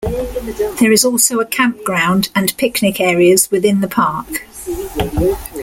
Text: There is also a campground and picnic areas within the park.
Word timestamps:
There 0.79 0.91
is 0.91 1.05
also 1.05 1.39
a 1.39 1.45
campground 1.45 2.29
and 2.33 2.57
picnic 2.57 2.99
areas 2.99 3.51
within 3.51 3.81
the 3.81 3.87
park. 3.87 4.47